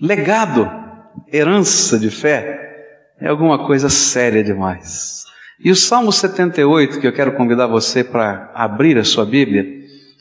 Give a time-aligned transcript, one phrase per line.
[0.00, 0.70] legado,
[1.32, 2.60] herança de fé,
[3.20, 5.24] é alguma coisa séria demais.
[5.62, 9.64] E o Salmo 78, que eu quero convidar você para abrir a sua Bíblia,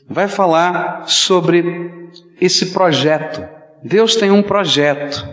[0.09, 2.09] vai falar sobre
[2.41, 3.47] esse projeto.
[3.83, 5.25] Deus tem um projeto,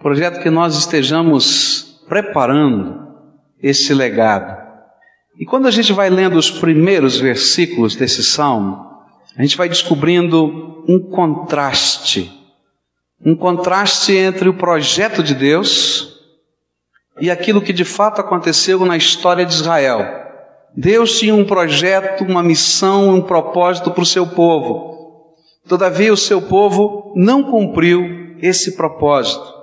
[0.00, 3.00] projeto que nós estejamos preparando
[3.60, 4.60] esse legado.
[5.40, 8.86] E quando a gente vai lendo os primeiros versículos desse salmo,
[9.36, 12.39] a gente vai descobrindo um contraste.
[13.24, 16.18] Um contraste entre o projeto de Deus
[17.20, 20.20] e aquilo que de fato aconteceu na história de Israel.
[20.74, 25.34] Deus tinha um projeto, uma missão, um propósito para o seu povo.
[25.68, 29.60] Todavia, o seu povo não cumpriu esse propósito.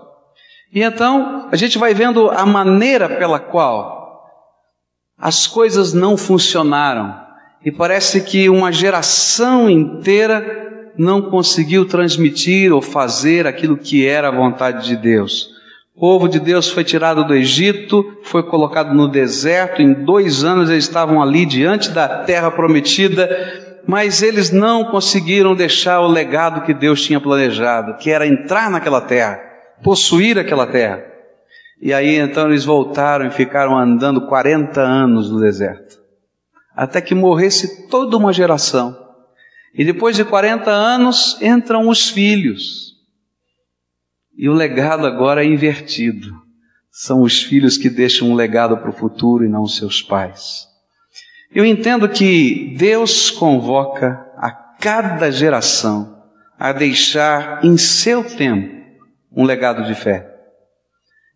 [0.72, 3.98] E então, a gente vai vendo a maneira pela qual
[5.18, 7.26] as coisas não funcionaram
[7.66, 14.36] e parece que uma geração inteira não conseguiu transmitir ou fazer aquilo que era a
[14.36, 15.50] vontade de Deus.
[15.96, 20.70] O povo de Deus foi tirado do Egito, foi colocado no deserto, em dois anos
[20.70, 23.28] eles estavam ali diante da terra prometida,
[23.88, 29.02] mas eles não conseguiram deixar o legado que Deus tinha planejado, que era entrar naquela
[29.02, 29.40] terra,
[29.84, 31.04] possuir aquela terra.
[31.82, 36.08] E aí então eles voltaram e ficaram andando 40 anos no deserto
[36.78, 38.96] até que morresse toda uma geração.
[39.78, 42.96] E depois de 40 anos entram os filhos.
[44.36, 46.36] E o legado agora é invertido.
[46.92, 50.66] São os filhos que deixam um legado para o futuro e não os seus pais.
[51.54, 56.24] Eu entendo que Deus convoca a cada geração
[56.58, 58.76] a deixar em seu tempo
[59.32, 60.28] um legado de fé.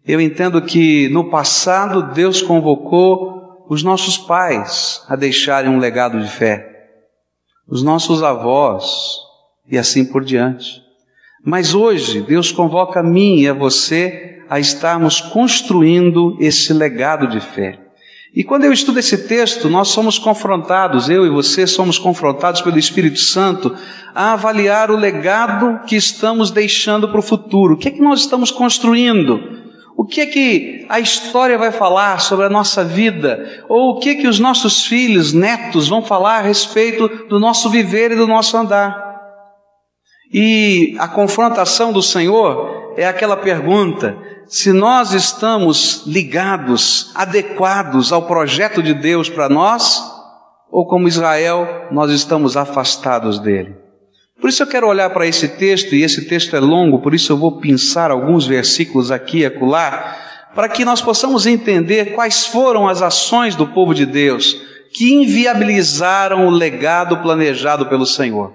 [0.04, 6.28] Eu entendo que no passado Deus convocou os nossos pais a deixarem um legado de
[6.28, 6.71] fé,
[7.68, 9.18] os nossos avós
[9.70, 10.82] e assim por diante.
[11.44, 17.40] Mas hoje Deus convoca a mim e a você a estarmos construindo esse legado de
[17.40, 17.80] fé.
[18.34, 22.80] E quando eu estudo esse texto, nós somos confrontados, eu e você somos confrontados pelo
[22.80, 23.76] Espírito Santo
[24.16, 27.74] a avaliar o legado que estamos deixando para o futuro.
[27.74, 29.62] O que é que nós estamos construindo?
[30.02, 33.64] O que é que a história vai falar sobre a nossa vida?
[33.70, 37.70] Ou o que é que os nossos filhos, netos vão falar a respeito do nosso
[37.70, 39.00] viver e do nosso andar?
[40.34, 44.18] E a confrontação do Senhor é aquela pergunta:
[44.48, 50.02] se nós estamos ligados, adequados ao projeto de Deus para nós,
[50.72, 53.81] ou como Israel, nós estamos afastados dele?
[54.42, 57.32] Por isso eu quero olhar para esse texto, e esse texto é longo, por isso
[57.32, 60.18] eu vou pensar alguns versículos aqui e acolá,
[60.56, 64.60] para que nós possamos entender quais foram as ações do povo de Deus
[64.92, 68.52] que inviabilizaram o legado planejado pelo Senhor.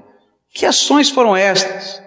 [0.53, 2.03] Que ações foram estas?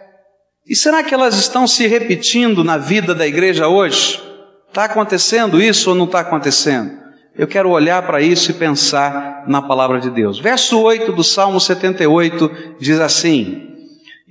[0.67, 4.21] E será que elas estão se repetindo na vida da igreja hoje?
[4.67, 6.99] Está acontecendo isso ou não está acontecendo?
[7.35, 10.37] Eu quero olhar para isso e pensar na palavra de Deus.
[10.37, 13.68] Verso 8 do Salmo 78 diz assim: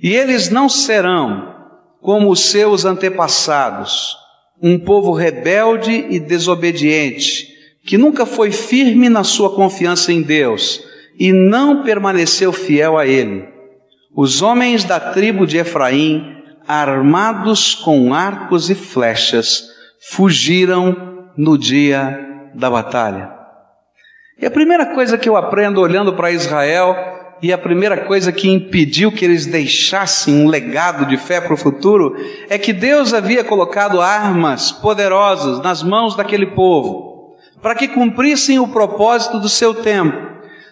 [0.01, 1.55] e eles não serão
[2.01, 4.15] como os seus antepassados,
[4.61, 7.47] um povo rebelde e desobediente,
[7.85, 10.81] que nunca foi firme na sua confiança em Deus
[11.19, 13.47] e não permaneceu fiel a Ele.
[14.15, 16.37] Os homens da tribo de Efraim,
[16.67, 19.65] armados com arcos e flechas,
[20.11, 22.19] fugiram no dia
[22.55, 23.31] da batalha.
[24.41, 26.95] E a primeira coisa que eu aprendo olhando para Israel
[27.41, 31.57] e a primeira coisa que impediu que eles deixassem um legado de fé para o
[31.57, 32.15] futuro
[32.49, 38.67] é que Deus havia colocado armas poderosas nas mãos daquele povo, para que cumprissem o
[38.67, 40.29] propósito do seu tempo.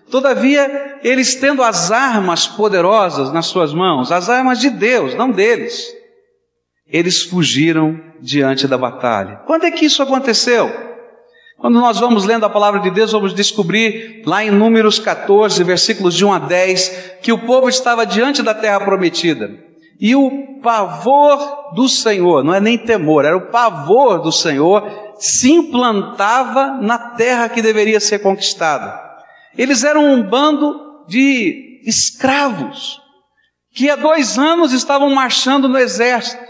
[0.10, 5.94] Todavia, eles tendo as armas poderosas nas suas mãos, as armas de Deus, não deles,
[6.88, 9.42] eles fugiram diante da batalha.
[9.46, 10.87] Quando é que isso aconteceu?
[11.58, 16.14] Quando nós vamos lendo a palavra de Deus, vamos descobrir lá em Números 14, versículos
[16.14, 19.50] de 1 a 10, que o povo estava diante da terra prometida.
[20.00, 24.88] E o pavor do Senhor, não é nem temor, era o pavor do Senhor,
[25.18, 29.02] se implantava na terra que deveria ser conquistada.
[29.58, 33.02] Eles eram um bando de escravos,
[33.74, 36.44] que há dois anos estavam marchando no exército,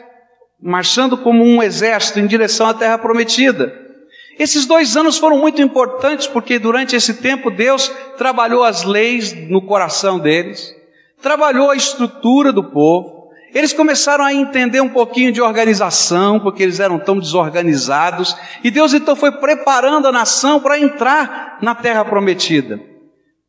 [0.61, 3.86] marchando como um exército em direção à terra prometida.
[4.39, 9.61] Esses dois anos foram muito importantes porque durante esse tempo Deus trabalhou as leis no
[9.61, 10.75] coração deles,
[11.21, 13.31] trabalhou a estrutura do povo.
[13.53, 18.93] Eles começaram a entender um pouquinho de organização, porque eles eram tão desorganizados, e Deus
[18.93, 22.79] então foi preparando a nação para entrar na terra prometida.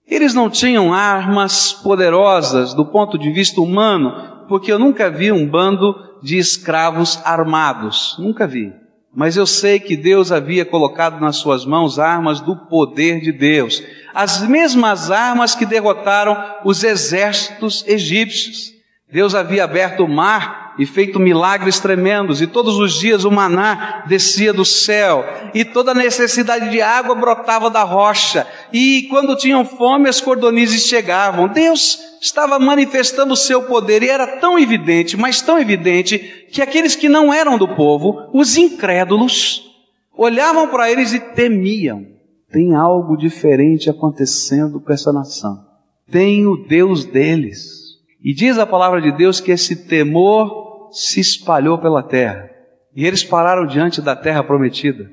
[0.06, 5.46] Eles não tinham armas poderosas do ponto de vista humano, porque eu nunca vi um
[5.46, 8.72] bando de escravos armados, nunca vi.
[9.18, 13.82] Mas eu sei que Deus havia colocado nas suas mãos armas do poder de Deus,
[14.14, 18.70] as mesmas armas que derrotaram os exércitos egípcios.
[19.10, 24.04] Deus havia aberto o mar e feito milagres tremendos, e todos os dias o maná
[24.06, 30.08] descia do céu, e toda necessidade de água brotava da rocha, e quando tinham fome
[30.08, 31.48] as cordonizes chegavam.
[31.48, 36.18] Deus estava manifestando o seu poder, e era tão evidente, mas tão evidente,
[36.50, 39.68] que aqueles que não eram do povo, os incrédulos,
[40.16, 42.06] olhavam para eles e temiam.
[42.50, 45.64] Tem algo diferente acontecendo com essa nação.
[46.10, 47.78] Tem o Deus deles.
[48.22, 52.50] E diz a palavra de Deus que esse temor se espalhou pela terra.
[52.96, 55.10] E eles pararam diante da terra prometida.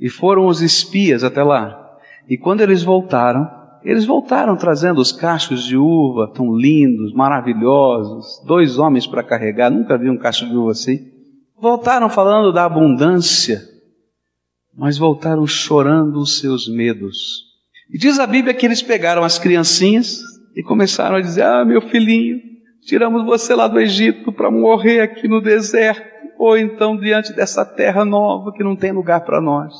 [0.00, 1.98] E foram os espias até lá.
[2.28, 3.50] E quando eles voltaram,
[3.82, 9.96] eles voltaram trazendo os cachos de uva tão lindos, maravilhosos, dois homens para carregar, nunca
[9.96, 10.98] vi um cacho de uva assim.
[11.60, 13.62] Voltaram falando da abundância,
[14.76, 17.46] mas voltaram chorando os seus medos.
[17.92, 20.20] E diz a Bíblia que eles pegaram as criancinhas
[20.56, 22.48] e começaram a dizer: Ah, meu filhinho,
[22.88, 26.08] Tiramos você lá do Egito para morrer aqui no deserto,
[26.38, 29.74] ou então diante dessa terra nova que não tem lugar para nós.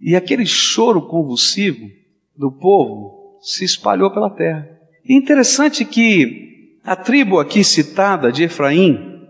[0.00, 1.86] E aquele choro convulsivo
[2.36, 4.68] do povo se espalhou pela terra.
[5.04, 9.26] E interessante que a tribo aqui citada de Efraim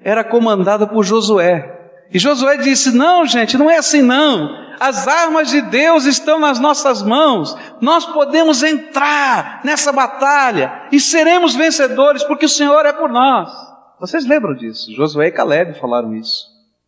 [0.00, 1.76] era comandada por Josué.
[2.12, 6.58] E Josué disse: Não, gente, não é assim não as armas de Deus estão nas
[6.58, 13.10] nossas mãos, nós podemos entrar nessa batalha e seremos vencedores porque o Senhor é por
[13.10, 13.50] nós.
[14.00, 14.92] Vocês lembram disso?
[14.94, 16.46] Josué e Caleb falaram isso.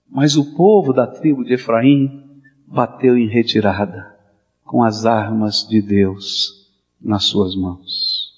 [0.09, 2.25] Mas o povo da tribo de Efraim
[2.67, 4.17] bateu em retirada
[4.65, 6.60] com as armas de Deus
[7.03, 8.31] nas suas mãos.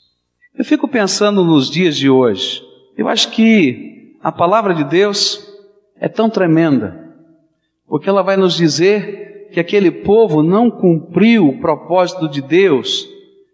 [0.56, 2.62] Eu fico pensando nos dias de hoje.
[2.96, 5.40] Eu acho que a palavra de Deus
[5.96, 7.14] é tão tremenda,
[7.86, 13.08] porque ela vai nos dizer que aquele povo não cumpriu o propósito de Deus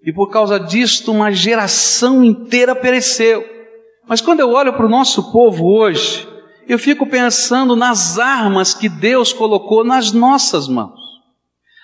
[0.05, 3.45] e por causa disto uma geração inteira pereceu.
[4.09, 6.27] Mas quando eu olho para o nosso povo hoje,
[6.69, 11.08] eu fico pensando nas armas que Deus colocou nas nossas mãos.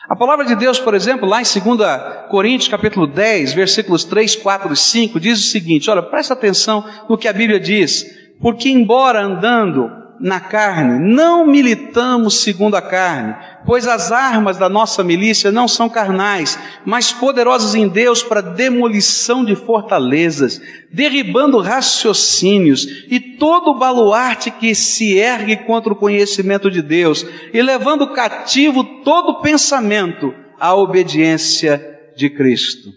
[0.06, 4.72] A palavra de Deus, por exemplo, lá em 2 Coríntios capítulo 10, versículos 3, 4
[4.72, 8.04] e 5, diz o seguinte, olha, presta atenção no que a Bíblia diz,
[8.38, 13.34] porque embora andando na carne, não militamos segundo a carne,
[13.66, 19.44] pois as armas da nossa milícia não são carnais, mas poderosas em Deus para demolição
[19.44, 20.60] de fortalezas,
[20.92, 28.12] derribando raciocínios e todo baluarte que se ergue contra o conhecimento de Deus, e levando
[28.12, 31.82] cativo todo pensamento à obediência
[32.16, 32.90] de Cristo.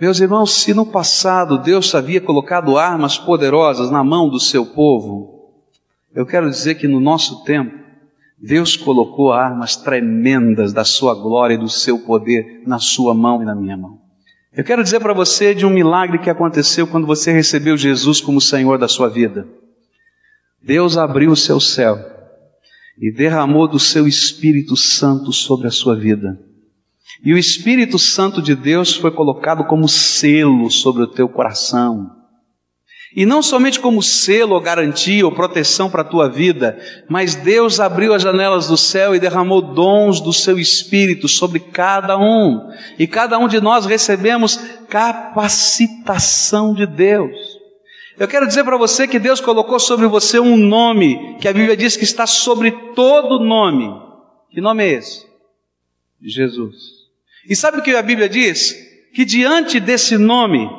[0.00, 5.37] Meus irmãos, se no passado Deus havia colocado armas poderosas na mão do seu povo,
[6.14, 7.76] eu quero dizer que no nosso tempo,
[8.40, 13.44] Deus colocou armas tremendas da sua glória e do seu poder na sua mão e
[13.44, 13.98] na minha mão.
[14.52, 18.40] Eu quero dizer para você de um milagre que aconteceu quando você recebeu Jesus como
[18.40, 19.46] Senhor da sua vida.
[20.62, 21.98] Deus abriu o seu céu
[23.00, 26.38] e derramou do seu Espírito Santo sobre a sua vida.
[27.24, 32.17] E o Espírito Santo de Deus foi colocado como selo sobre o teu coração.
[33.18, 36.78] E não somente como selo ou garantia ou proteção para a tua vida,
[37.08, 42.16] mas Deus abriu as janelas do céu e derramou dons do seu Espírito sobre cada
[42.16, 42.70] um.
[42.96, 44.56] E cada um de nós recebemos
[44.88, 47.36] capacitação de Deus.
[48.16, 51.76] Eu quero dizer para você que Deus colocou sobre você um nome, que a Bíblia
[51.76, 53.92] diz que está sobre todo nome.
[54.48, 55.26] Que nome é esse?
[56.22, 56.76] Jesus.
[57.50, 58.76] E sabe o que a Bíblia diz?
[59.12, 60.70] Que diante desse nome,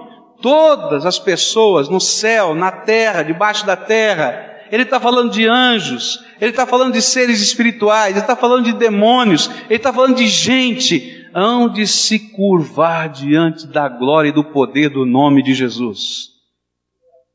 [0.41, 4.48] todas as pessoas no céu, na terra, debaixo da terra.
[4.72, 8.74] Ele está falando de anjos, ele está falando de seres espirituais, ele está falando de
[8.74, 14.43] demônios, ele está falando de gente, hão de se curvar diante da glória e do
[14.43, 16.29] poder do nome de Jesus.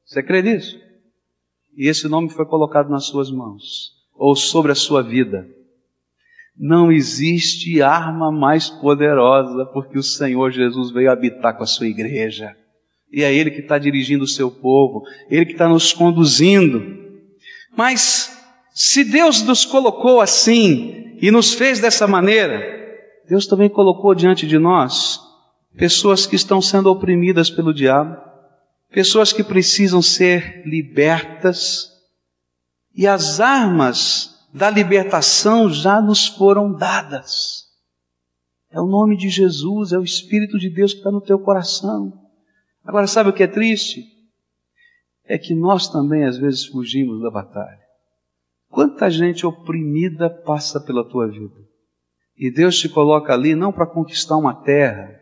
[0.07, 0.79] Você crê nisso?
[1.77, 5.45] E esse nome foi colocado nas suas mãos, ou sobre a sua vida.
[6.57, 12.55] Não existe arma mais poderosa, porque o Senhor Jesus veio habitar com a sua igreja
[13.15, 16.83] e é Ele que está dirigindo o seu povo, Ele que está nos conduzindo.
[17.77, 18.37] Mas,
[18.75, 22.61] se Deus nos colocou assim e nos fez dessa maneira,
[23.29, 25.21] Deus também colocou diante de nós
[25.77, 28.17] pessoas que estão sendo oprimidas pelo diabo,
[28.91, 31.91] pessoas que precisam ser libertas,
[32.95, 37.65] e as armas da libertação já nos foram dadas.
[38.71, 42.24] É o nome de Jesus, é o Espírito de Deus que está no teu coração.
[42.85, 44.15] Agora, sabe o que é triste?
[45.25, 47.81] é que nós também às vezes fugimos da batalha.
[48.69, 51.55] Quanta gente oprimida passa pela tua vida.
[52.37, 55.19] E Deus te coloca ali não para conquistar uma terra,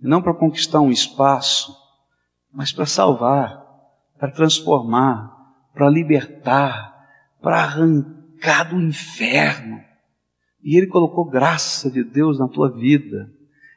[0.00, 1.74] não para conquistar um espaço,
[2.52, 3.64] mas para salvar,
[4.18, 5.32] para transformar,
[5.72, 6.92] para libertar,
[7.40, 9.80] para arrancar do inferno.
[10.62, 13.30] E Ele colocou graça de Deus na tua vida.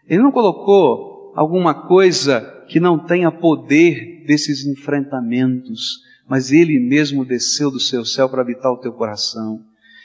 [0.06, 7.72] Ele não colocou alguma coisa que não tenha poder desses enfrentamentos, mas Ele mesmo desceu
[7.72, 9.62] do seu céu para habitar o teu coração.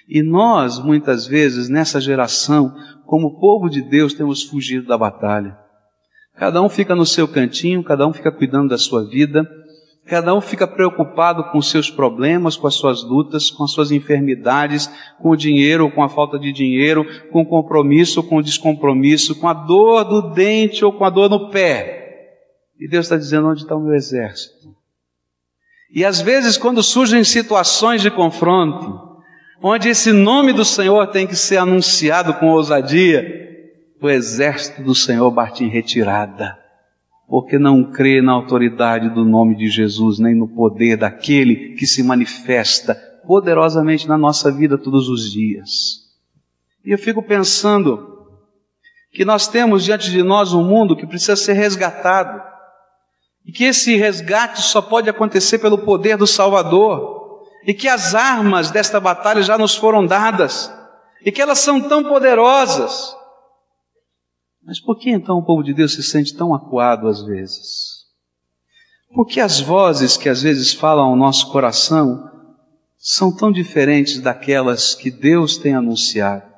[0.08, 2.74] E nós, muitas vezes, nessa geração,
[3.06, 5.56] como povo de Deus, temos fugido da batalha.
[6.36, 9.48] Cada um fica no seu cantinho, cada um fica cuidando da sua vida,
[10.06, 14.90] cada um fica preocupado com seus problemas, com as suas lutas, com as suas enfermidades,
[15.20, 18.42] com o dinheiro ou com a falta de dinheiro, com o compromisso ou com o
[18.42, 22.01] descompromisso, com a dor do dente ou com a dor no pé.
[22.82, 24.74] E Deus está dizendo: onde está o meu exército?
[25.88, 29.22] E às vezes, quando surgem situações de confronto,
[29.62, 33.24] onde esse nome do Senhor tem que ser anunciado com ousadia,
[34.00, 36.58] o exército do Senhor bate em retirada,
[37.28, 42.02] porque não crê na autoridade do nome de Jesus, nem no poder daquele que se
[42.02, 45.70] manifesta poderosamente na nossa vida todos os dias.
[46.84, 48.26] E eu fico pensando
[49.12, 52.51] que nós temos diante de nós um mundo que precisa ser resgatado,
[53.52, 58.70] e que esse resgate só pode acontecer pelo poder do Salvador, e que as armas
[58.70, 60.72] desta batalha já nos foram dadas,
[61.22, 63.14] e que elas são tão poderosas,
[64.64, 68.06] mas por que então o povo de Deus se sente tão acuado às vezes?
[69.14, 72.30] Porque as vozes que às vezes falam ao nosso coração
[72.96, 76.50] são tão diferentes daquelas que Deus tem anunciado.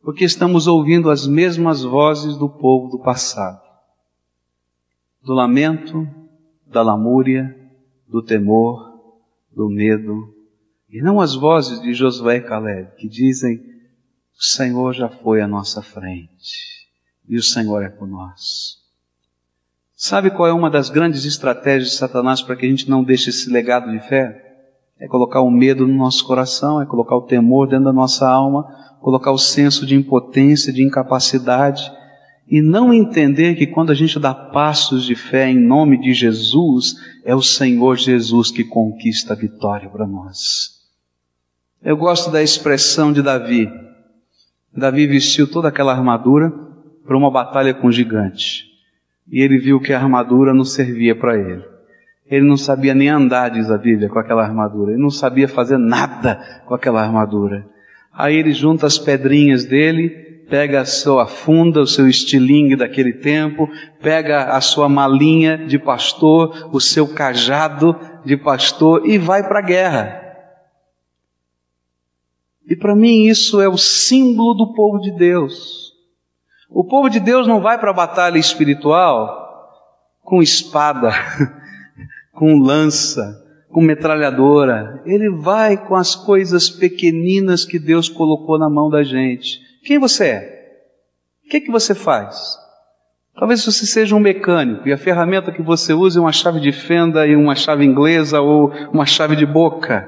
[0.00, 3.67] Porque estamos ouvindo as mesmas vozes do povo do passado.
[5.28, 6.08] Do lamento,
[6.66, 7.54] da lamúria,
[8.08, 8.80] do temor,
[9.54, 10.34] do medo,
[10.88, 13.60] e não as vozes de Josué e Caleb, que dizem:
[14.34, 16.88] O Senhor já foi à nossa frente
[17.28, 18.78] e o Senhor é por nós.
[19.94, 23.28] Sabe qual é uma das grandes estratégias de Satanás para que a gente não deixe
[23.28, 24.64] esse legado de fé?
[24.98, 28.64] É colocar o medo no nosso coração, é colocar o temor dentro da nossa alma,
[29.02, 31.97] colocar o senso de impotência, de incapacidade,
[32.50, 36.94] e não entender que quando a gente dá passos de fé em nome de Jesus,
[37.24, 40.78] é o Senhor Jesus que conquista a vitória para nós.
[41.82, 43.70] Eu gosto da expressão de Davi.
[44.74, 46.50] Davi vestiu toda aquela armadura,
[47.08, 48.64] para uma batalha com gigantes.
[49.30, 51.64] E ele viu que a armadura não servia para ele.
[52.30, 54.92] Ele não sabia nem andar, diz a Bíblia, com aquela armadura.
[54.92, 57.66] Ele não sabia fazer nada com aquela armadura.
[58.12, 63.68] Aí ele junta as pedrinhas dele, pega a sua funda, o seu estilingue daquele tempo,
[64.00, 69.62] pega a sua malinha de pastor, o seu cajado de pastor e vai para a
[69.62, 70.22] guerra.
[72.66, 75.92] E para mim isso é o símbolo do povo de Deus.
[76.70, 79.46] O povo de Deus não vai para a batalha espiritual
[80.22, 81.10] com espada,
[82.34, 85.02] com lança, com metralhadora.
[85.06, 89.67] Ele vai com as coisas pequeninas que Deus colocou na mão da gente.
[89.88, 90.82] Quem você é?
[91.46, 92.58] O que, que você faz?
[93.34, 96.72] Talvez você seja um mecânico e a ferramenta que você usa é uma chave de
[96.72, 100.06] fenda e uma chave inglesa ou uma chave de boca.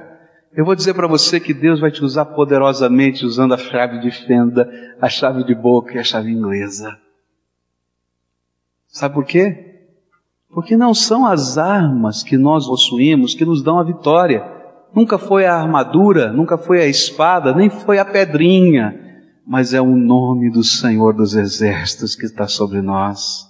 [0.54, 4.10] Eu vou dizer para você que Deus vai te usar poderosamente usando a chave de
[4.10, 4.70] fenda,
[5.00, 6.99] a chave de boca e a chave inglesa.
[8.87, 9.87] Sabe por quê?
[10.50, 14.44] Porque não são as armas que nós possuímos que nos dão a vitória.
[14.94, 19.08] Nunca foi a armadura, nunca foi a espada, nem foi a pedrinha,
[19.50, 23.49] mas é o nome do Senhor dos Exércitos que está sobre nós.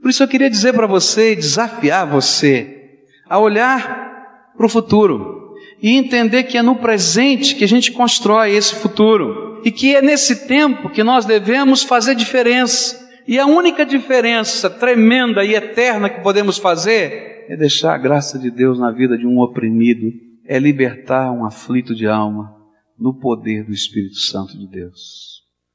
[0.00, 5.96] Por isso eu queria dizer para você, desafiar você, a olhar para o futuro e
[5.96, 10.46] entender que é no presente que a gente constrói esse futuro e que é nesse
[10.46, 13.10] tempo que nós devemos fazer diferença.
[13.26, 18.52] E a única diferença tremenda e eterna que podemos fazer é deixar a graça de
[18.52, 20.12] Deus na vida de um oprimido,
[20.46, 22.54] é libertar um aflito de alma
[22.96, 25.29] no poder do Espírito Santo de Deus.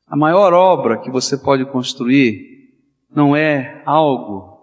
[0.07, 2.39] A maior obra que você pode construir
[3.09, 4.55] não é algo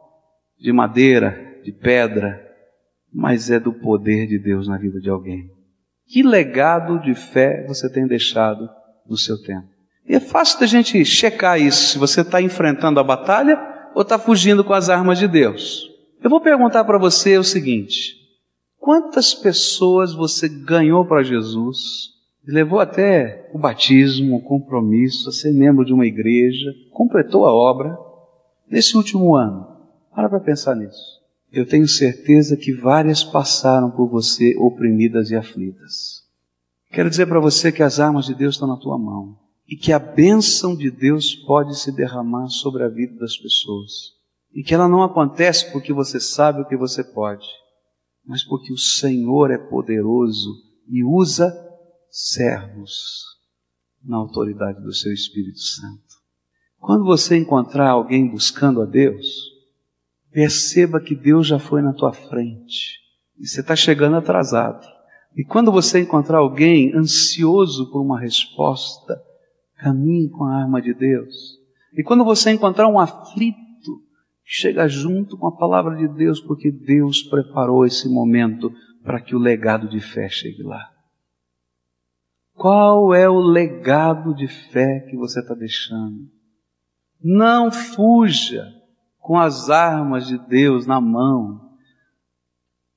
[0.58, 2.40] de madeira, de pedra,
[3.12, 5.50] mas é do poder de Deus na vida de alguém.
[6.06, 8.68] Que legado de fé você tem deixado
[9.08, 9.68] no seu tempo?
[10.08, 13.58] E é fácil da gente checar isso, se você está enfrentando a batalha
[13.94, 15.88] ou está fugindo com as armas de Deus.
[16.22, 18.14] Eu vou perguntar para você o seguinte:
[18.78, 22.12] quantas pessoas você ganhou para Jesus,
[22.46, 27.96] levou até o batismo, o compromisso, a ser membro de uma igreja, completou a obra
[28.68, 29.66] nesse último ano?
[30.14, 31.20] Para para pensar nisso.
[31.52, 36.22] eu tenho certeza que várias passaram por você oprimidas e aflitas.
[36.90, 39.92] Quero dizer para você que as armas de Deus estão na tua mão e que
[39.92, 43.92] a bênção de Deus pode se derramar sobre a vida das pessoas.
[44.54, 47.46] E que ela não acontece porque você sabe o que você pode,
[48.26, 50.50] mas porque o Senhor é poderoso
[50.88, 51.50] e usa
[52.12, 53.25] servos
[54.04, 56.21] na autoridade do seu Espírito Santo.
[56.78, 59.26] Quando você encontrar alguém buscando a Deus,
[60.31, 63.00] perceba que Deus já foi na tua frente
[63.38, 64.87] e você está chegando atrasado.
[65.35, 69.19] E quando você encontrar alguém ansioso por uma resposta,
[69.76, 71.35] caminhe com a arma de Deus.
[71.97, 73.59] E quando você encontrar um aflito,
[74.45, 78.71] chega junto com a palavra de Deus, porque Deus preparou esse momento
[79.02, 80.92] para que o legado de fé chegue lá.
[82.62, 86.31] Qual é o legado de fé que você está deixando?
[87.21, 88.64] Não fuja
[89.19, 91.61] com as armas de Deus na mão.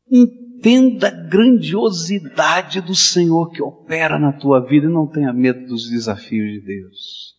[0.07, 5.89] Entenda a grandiosidade do Senhor que opera na tua vida e não tenha medo dos
[5.89, 7.33] desafios de Deus.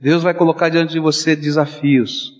[0.00, 2.32] Deus vai colocar diante de você desafios.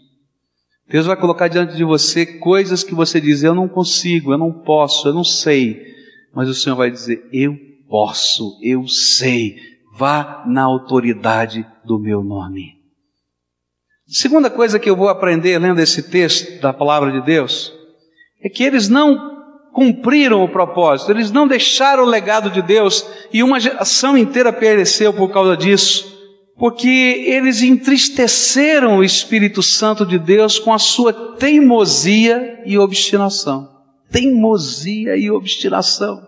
[0.88, 4.52] Deus vai colocar diante de você coisas que você diz, eu não consigo, eu não
[4.52, 5.94] posso, eu não sei.
[6.34, 9.54] Mas o Senhor vai dizer, eu posso, eu sei,
[9.96, 12.74] vá na autoridade do meu nome.
[14.04, 17.72] Segunda coisa que eu vou aprender lendo esse texto da palavra de Deus
[18.42, 23.44] é que eles não cumpriram o propósito, eles não deixaram o legado de Deus e
[23.44, 26.18] uma geração inteira pereceu por causa disso,
[26.58, 26.88] porque
[27.28, 33.68] eles entristeceram o Espírito Santo de Deus com a sua teimosia e obstinação.
[34.10, 36.20] Teimosia e obstinação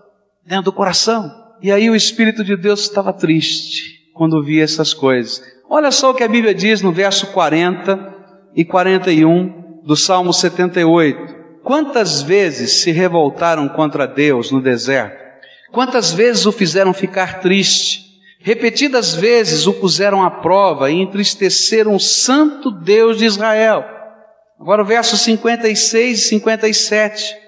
[0.47, 1.45] dentro do coração.
[1.63, 5.43] E aí o Espírito de Deus estava triste quando via essas coisas.
[5.69, 8.15] Olha só o que a Bíblia diz no verso 40
[8.55, 11.37] e 41 do Salmo 78.
[11.63, 15.25] Quantas vezes se revoltaram contra Deus no deserto?
[15.73, 18.07] Quantas vezes o fizeram ficar triste?
[18.39, 23.85] Repetidas vezes o puseram à prova e entristeceram o santo Deus de Israel.
[24.61, 27.46] Agora o verso 56 e 57.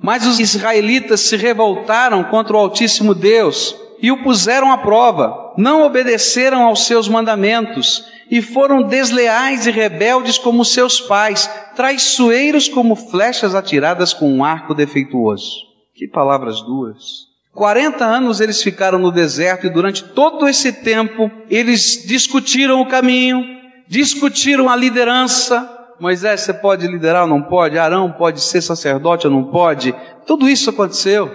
[0.00, 5.84] Mas os israelitas se revoltaram contra o Altíssimo Deus e o puseram à prova, não
[5.84, 13.54] obedeceram aos seus mandamentos e foram desleais e rebeldes como seus pais, traiçoeiros como flechas
[13.54, 15.64] atiradas com um arco defeituoso.
[15.94, 17.26] Que palavras duras.
[17.54, 23.42] 40 anos eles ficaram no deserto e durante todo esse tempo eles discutiram o caminho,
[23.88, 27.78] discutiram a liderança, Moisés, você pode liderar ou não pode?
[27.78, 29.94] Arão pode ser sacerdote ou não pode?
[30.26, 31.30] Tudo isso aconteceu,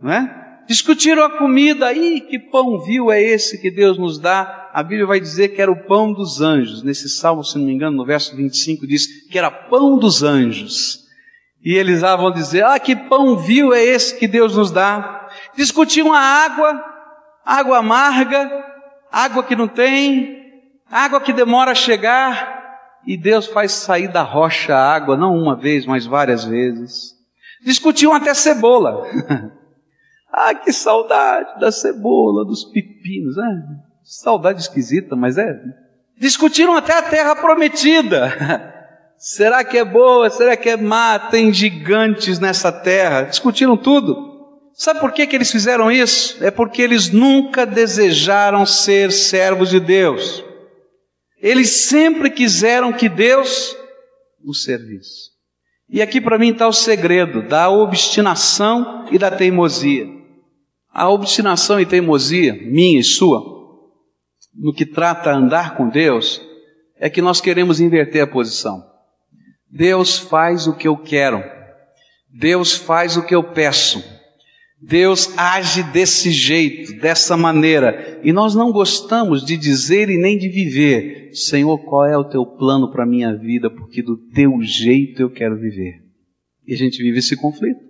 [0.00, 0.44] não é?
[0.66, 4.70] Discutiram a comida, e que pão vil é esse que Deus nos dá?
[4.72, 6.82] A Bíblia vai dizer que era o pão dos anjos.
[6.82, 11.04] Nesse salmo, se não me engano, no verso 25 diz que era pão dos anjos.
[11.62, 15.28] E eles lá vão dizer: Ah, que pão vil é esse que Deus nos dá?
[15.54, 16.82] Discutiam a água,
[17.44, 18.50] água amarga,
[19.12, 20.44] água que não tem,
[20.90, 22.63] água que demora a chegar.
[23.06, 27.14] E Deus faz sair da rocha a água, não uma vez, mas várias vezes.
[27.64, 29.06] Discutiam até cebola.
[30.32, 33.36] ah, que saudade da cebola, dos pepinos.
[33.36, 33.42] É,
[34.02, 35.54] saudade esquisita, mas é.
[36.18, 38.72] Discutiram até a terra prometida.
[39.18, 40.28] Será que é boa?
[40.30, 41.18] Será que é má?
[41.18, 43.22] Tem gigantes nessa terra.
[43.22, 44.32] Discutiram tudo.
[44.74, 46.44] Sabe por que, que eles fizeram isso?
[46.44, 50.44] É porque eles nunca desejaram ser servos de Deus.
[51.44, 53.76] Eles sempre quiseram que Deus
[54.42, 55.34] os servisse.
[55.90, 60.06] E aqui para mim está o segredo da obstinação e da teimosia.
[60.90, 63.42] A obstinação e teimosia, minha e sua,
[64.54, 66.40] no que trata andar com Deus,
[66.96, 68.82] é que nós queremos inverter a posição.
[69.70, 71.44] Deus faz o que eu quero.
[72.30, 74.02] Deus faz o que eu peço.
[74.86, 80.48] Deus age desse jeito, dessa maneira, e nós não gostamos de dizer e nem de
[80.48, 85.22] viver, Senhor, qual é o teu plano para a minha vida, porque do teu jeito
[85.22, 86.02] eu quero viver.
[86.66, 87.80] E a gente vive esse conflito.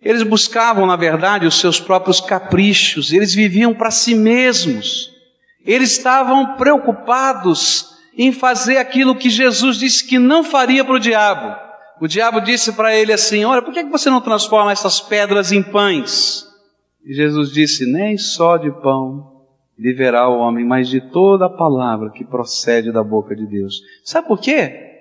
[0.00, 5.10] Eles buscavam, na verdade, os seus próprios caprichos, eles viviam para si mesmos,
[5.64, 11.71] eles estavam preocupados em fazer aquilo que Jesus disse que não faria para o diabo.
[12.02, 15.62] O diabo disse para ele assim: Olha, por que você não transforma essas pedras em
[15.62, 16.44] pães?
[17.06, 19.44] E Jesus disse: Nem só de pão
[19.78, 23.76] viverá o homem, mas de toda a palavra que procede da boca de Deus.
[24.04, 24.91] Sabe por quê?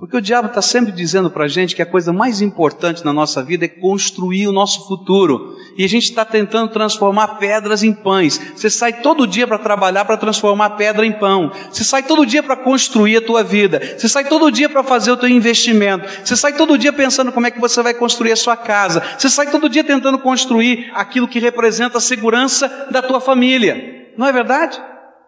[0.00, 3.12] Porque o diabo está sempre dizendo para a gente que a coisa mais importante na
[3.12, 5.54] nossa vida é construir o nosso futuro.
[5.76, 8.40] E a gente está tentando transformar pedras em pães.
[8.56, 11.52] Você sai todo dia para trabalhar para transformar pedra em pão.
[11.70, 13.78] Você sai todo dia para construir a tua vida.
[13.98, 16.08] Você sai todo dia para fazer o teu investimento.
[16.24, 19.02] Você sai todo dia pensando como é que você vai construir a sua casa.
[19.18, 24.08] Você sai todo dia tentando construir aquilo que representa a segurança da tua família.
[24.16, 24.80] Não é verdade?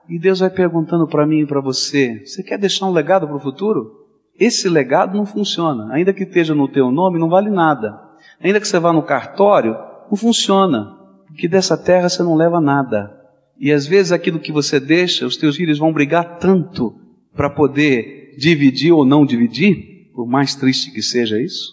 [0.08, 3.36] E Deus vai perguntando para mim e para você: você quer deixar um legado para
[3.36, 4.01] o futuro?
[4.42, 5.94] Esse legado não funciona.
[5.94, 7.96] Ainda que esteja no teu nome, não vale nada.
[8.40, 9.76] Ainda que você vá no cartório,
[10.10, 10.98] não funciona.
[11.28, 13.16] Porque dessa terra você não leva nada.
[13.56, 16.92] E às vezes aquilo que você deixa, os teus filhos vão brigar tanto
[17.36, 21.70] para poder dividir ou não dividir, por mais triste que seja isso,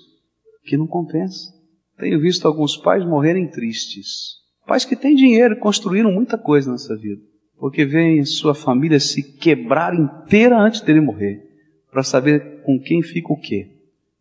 [0.64, 1.52] que não compensa.
[1.98, 4.36] Tenho visto alguns pais morrerem tristes.
[4.68, 7.24] Pais que têm dinheiro e construíram muita coisa nessa vida.
[7.58, 11.49] Porque veem sua família se quebrar inteira antes dele morrer
[11.92, 13.72] para saber com quem fica o quê.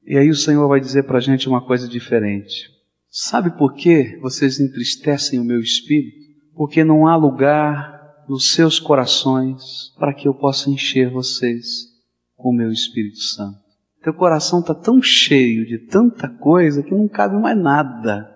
[0.06, 2.70] E aí o Senhor vai dizer para a gente uma coisa diferente.
[3.10, 6.28] Sabe por que vocês entristecem o meu espírito?
[6.54, 11.88] Porque não há lugar nos seus corações para que eu possa encher vocês
[12.36, 13.58] com o meu Espírito Santo.
[14.02, 18.30] Teu coração está tão cheio de tanta coisa que não cabe mais nada.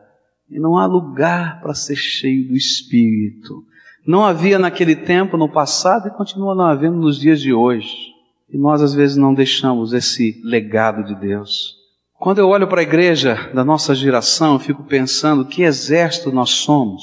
[0.50, 3.64] E não há lugar para ser cheio do Espírito.
[4.06, 8.11] Não havia naquele tempo, no passado, e continua não havendo nos dias de hoje.
[8.52, 11.74] E nós às vezes não deixamos esse legado de Deus.
[12.20, 16.50] Quando eu olho para a igreja da nossa geração, eu fico pensando que exército nós
[16.50, 17.02] somos.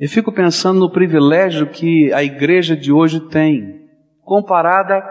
[0.00, 3.82] Eu fico pensando no privilégio que a igreja de hoje tem,
[4.22, 5.04] comparada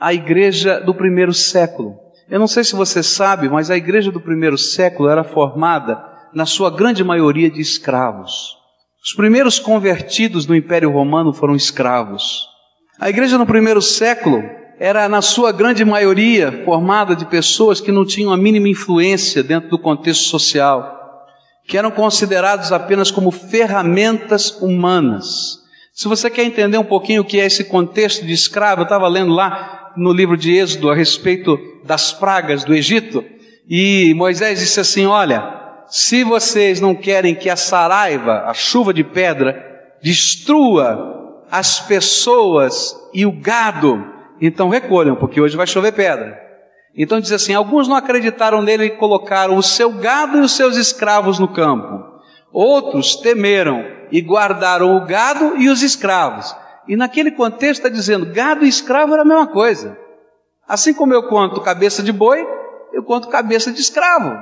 [0.00, 1.96] à igreja do primeiro século.
[2.28, 6.02] Eu não sei se você sabe, mas a igreja do primeiro século era formada,
[6.34, 8.56] na sua grande maioria, de escravos.
[9.04, 12.48] Os primeiros convertidos no Império Romano foram escravos.
[12.98, 14.42] A igreja no primeiro século
[14.82, 19.70] era, na sua grande maioria, formada de pessoas que não tinham a mínima influência dentro
[19.70, 21.24] do contexto social,
[21.68, 25.60] que eram considerados apenas como ferramentas humanas.
[25.94, 29.06] Se você quer entender um pouquinho o que é esse contexto de escravo, eu estava
[29.06, 33.24] lendo lá no livro de Êxodo a respeito das pragas do Egito,
[33.68, 39.04] e Moisés disse assim: Olha, se vocês não querem que a saraiva, a chuva de
[39.04, 39.64] pedra,
[40.02, 44.11] destrua as pessoas e o gado,
[44.44, 46.36] então recolham, porque hoje vai chover pedra.
[46.96, 50.76] Então diz assim: alguns não acreditaram nele e colocaram o seu gado e os seus
[50.76, 52.04] escravos no campo.
[52.52, 56.54] Outros temeram e guardaram o gado e os escravos.
[56.88, 59.96] E naquele contexto está dizendo: gado e escravo era a mesma coisa.
[60.68, 62.44] Assim como eu conto cabeça de boi,
[62.92, 64.36] eu conto cabeça de escravo.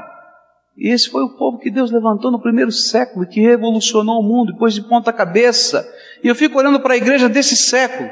[0.77, 4.53] E esse foi o povo que Deus levantou no primeiro século, que revolucionou o mundo,
[4.53, 5.87] depois de ponta cabeça.
[6.25, 8.09] E eu fico olhando para a igreja desse século.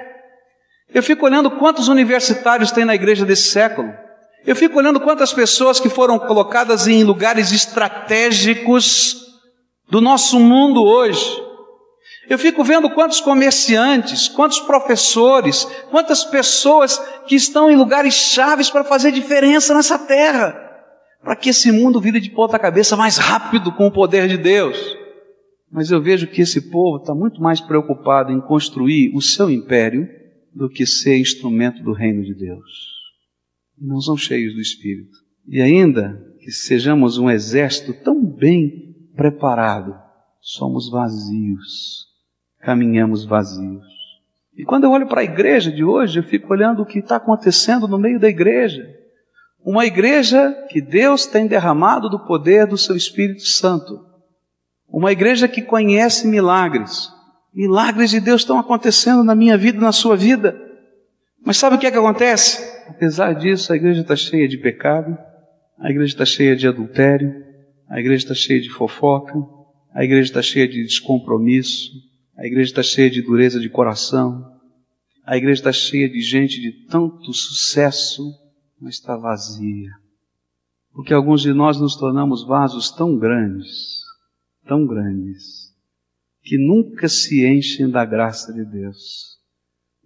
[0.92, 3.92] Eu fico olhando quantos universitários tem na igreja desse século.
[4.46, 9.26] Eu fico olhando quantas pessoas que foram colocadas em lugares estratégicos
[9.90, 11.42] do nosso mundo hoje.
[12.28, 18.84] Eu fico vendo quantos comerciantes, quantos professores, quantas pessoas que estão em lugares chaves para
[18.84, 20.54] fazer diferença nessa terra,
[21.22, 24.78] para que esse mundo vire de ponta cabeça mais rápido com o poder de Deus.
[25.70, 30.17] Mas eu vejo que esse povo está muito mais preocupado em construir o seu império
[30.58, 32.98] do que ser instrumento do reino de Deus.
[33.80, 35.16] Não são cheios do Espírito.
[35.46, 39.94] E ainda que sejamos um exército tão bem preparado,
[40.40, 42.08] somos vazios,
[42.58, 43.86] caminhamos vazios.
[44.56, 47.16] E quando eu olho para a igreja de hoje, eu fico olhando o que está
[47.16, 48.84] acontecendo no meio da igreja.
[49.64, 54.04] Uma igreja que Deus tem derramado do poder do seu Espírito Santo.
[54.88, 57.08] Uma igreja que conhece milagres,
[57.52, 60.56] Milagres de Deus estão acontecendo na minha vida, na sua vida.
[61.44, 62.62] Mas sabe o que é que acontece?
[62.88, 65.16] Apesar disso, a igreja está cheia de pecado,
[65.78, 67.44] a igreja está cheia de adultério,
[67.88, 69.34] a igreja está cheia de fofoca,
[69.94, 71.90] a igreja está cheia de descompromisso,
[72.36, 74.44] a igreja está cheia de dureza de coração,
[75.24, 78.22] a igreja está cheia de gente de tanto sucesso,
[78.80, 79.90] mas está vazia.
[80.92, 84.00] Porque alguns de nós nos tornamos vasos tão grandes,
[84.66, 85.74] tão grandes,
[86.48, 89.36] que nunca se enchem da graça de Deus.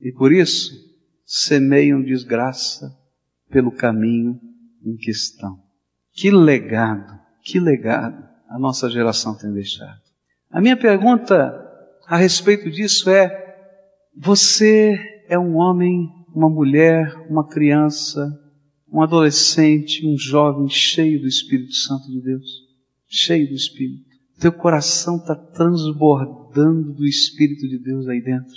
[0.00, 0.72] E por isso,
[1.24, 2.92] semeiam desgraça
[3.48, 4.40] pelo caminho
[4.84, 5.62] em que estão.
[6.12, 10.00] Que legado, que legado a nossa geração tem deixado.
[10.50, 11.64] A minha pergunta
[12.08, 13.56] a respeito disso é:
[14.16, 18.28] você é um homem, uma mulher, uma criança,
[18.92, 22.46] um adolescente, um jovem cheio do Espírito Santo de Deus?
[23.06, 24.11] Cheio do Espírito.
[24.42, 28.56] Teu coração está transbordando do Espírito de Deus aí dentro.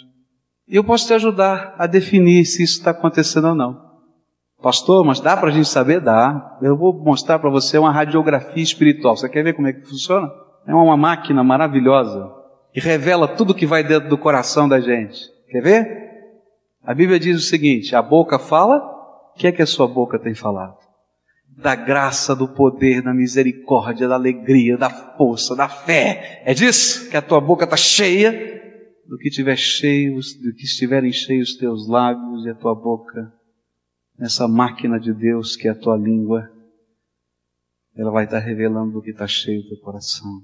[0.68, 3.86] E eu posso te ajudar a definir se isso está acontecendo ou não.
[4.60, 6.02] Pastor, mas dá para a gente saber?
[6.02, 6.58] Dá.
[6.60, 9.16] Eu vou mostrar para você uma radiografia espiritual.
[9.16, 10.28] Você quer ver como é que funciona?
[10.66, 12.34] É uma máquina maravilhosa
[12.74, 15.20] que revela tudo que vai dentro do coração da gente.
[15.52, 16.06] Quer ver?
[16.84, 20.18] A Bíblia diz o seguinte: a boca fala, o que é que a sua boca
[20.18, 20.85] tem falado?
[21.58, 26.44] Da graça, do poder, da misericórdia, da alegria, da força, da fé.
[26.46, 28.56] É disso que a tua boca está cheia,
[29.08, 33.32] do que tiver cheios, do que estiverem cheios os teus lábios e a tua boca,
[34.18, 36.50] nessa máquina de Deus que é a tua língua,
[37.96, 40.42] ela vai estar revelando do que está cheio o teu coração.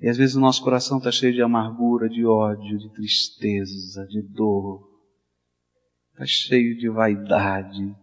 [0.00, 4.22] E às vezes o nosso coração está cheio de amargura, de ódio, de tristeza, de
[4.22, 4.88] dor.
[6.12, 7.94] Está cheio de vaidade,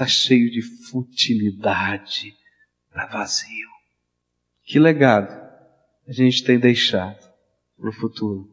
[0.00, 2.34] está cheio de futilidade,
[2.88, 3.68] está vazio.
[4.64, 5.30] Que legado
[6.08, 7.18] a gente tem deixado
[7.78, 8.48] para o futuro?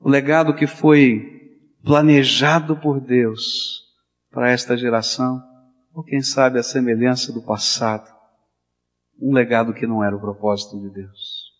[0.00, 3.82] O legado que foi planejado por Deus
[4.30, 5.42] para esta geração,
[5.92, 8.08] ou quem sabe a semelhança do passado,
[9.20, 11.52] um legado que não era o propósito de Deus.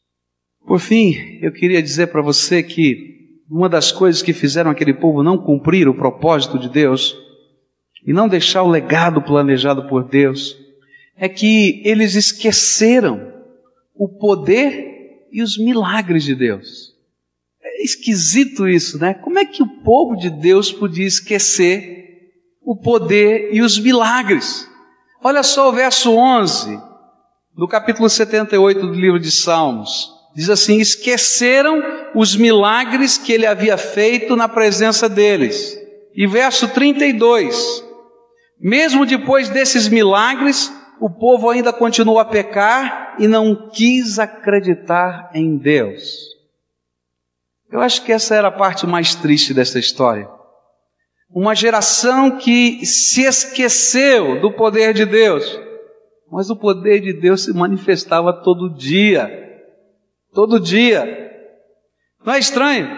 [0.66, 5.22] Por fim, eu queria dizer para você que uma das coisas que fizeram aquele povo
[5.22, 7.27] não cumprir o propósito de Deus
[8.06, 10.56] e não deixar o legado planejado por Deus
[11.16, 13.32] é que eles esqueceram
[13.94, 16.94] o poder e os milagres de Deus.
[17.62, 19.14] É esquisito isso, né?
[19.14, 22.30] Como é que o povo de Deus podia esquecer
[22.62, 24.68] o poder e os milagres?
[25.22, 26.80] Olha só o verso 11
[27.56, 30.12] do capítulo 78 do livro de Salmos.
[30.34, 31.82] Diz assim: esqueceram
[32.14, 35.76] os milagres que ele havia feito na presença deles.
[36.14, 37.87] E verso 32:
[38.60, 45.56] mesmo depois desses milagres, o povo ainda continuou a pecar e não quis acreditar em
[45.56, 46.16] Deus.
[47.70, 50.28] Eu acho que essa era a parte mais triste dessa história.
[51.30, 55.60] Uma geração que se esqueceu do poder de Deus,
[56.30, 59.30] mas o poder de Deus se manifestava todo dia.
[60.32, 61.04] Todo dia.
[62.24, 62.88] Não é estranho?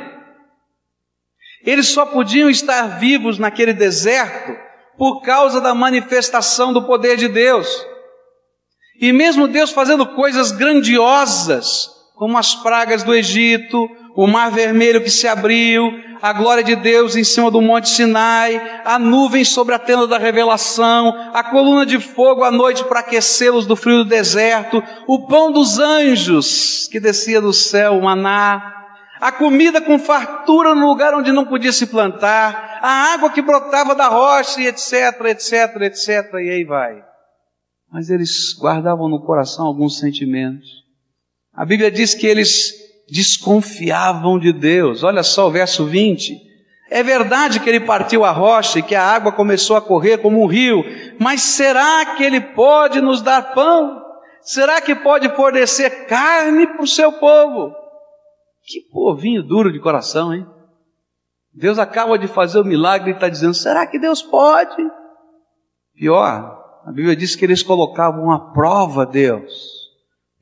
[1.65, 4.70] Eles só podiam estar vivos naquele deserto
[5.01, 7.67] por causa da manifestação do poder de Deus.
[9.01, 15.09] E mesmo Deus fazendo coisas grandiosas, como as pragas do Egito, o mar vermelho que
[15.09, 19.79] se abriu, a glória de Deus em cima do monte Sinai, a nuvem sobre a
[19.79, 24.83] tenda da revelação, a coluna de fogo à noite para aquecê-los do frio do deserto,
[25.07, 28.80] o pão dos anjos que descia do céu, o maná,
[29.21, 33.95] a comida com fartura no lugar onde não podia se plantar, a água que brotava
[33.95, 37.05] da rocha, etc, etc, etc, e aí vai.
[37.93, 40.69] Mas eles guardavam no coração alguns sentimentos.
[41.53, 42.73] A Bíblia diz que eles
[43.11, 45.03] desconfiavam de Deus.
[45.03, 46.51] Olha só o verso 20.
[46.91, 50.43] É verdade que ele partiu a rocha e que a água começou a correr como
[50.43, 50.83] um rio,
[51.19, 54.01] mas será que ele pode nos dar pão?
[54.43, 57.80] Será que pode fornecer carne para o seu povo?
[58.65, 60.47] Que povinho duro de coração, hein?
[61.53, 64.83] Deus acaba de fazer o milagre e está dizendo: será que Deus pode?
[65.95, 69.81] Pior, a Bíblia diz que eles colocavam à prova Deus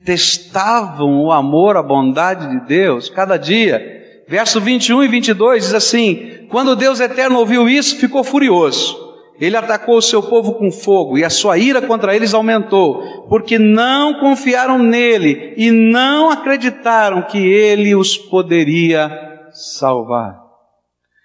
[0.03, 3.97] testavam o amor, a bondade de Deus cada dia.
[4.27, 8.98] Verso 21 e 22 diz assim: Quando Deus eterno ouviu isso, ficou furioso.
[9.39, 13.57] Ele atacou o seu povo com fogo e a sua ira contra eles aumentou, porque
[13.57, 19.09] não confiaram nele e não acreditaram que ele os poderia
[19.51, 20.39] salvar.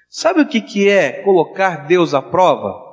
[0.08, 2.84] Sabe o que, que é colocar Deus à prova?